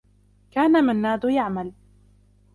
كان 0.51 0.71
منّاد 0.85 1.23
يعمل. 1.25 1.73